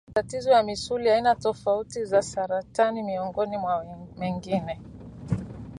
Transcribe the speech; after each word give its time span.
matatizo 0.07 0.51
ya 0.51 0.63
misuli 0.63 1.09
aina 1.09 1.35
tofauti 1.35 2.05
za 2.05 2.21
saratani 2.21 3.03
miongoni 3.03 3.57
mwa 3.57 3.85
mengine 4.17 4.79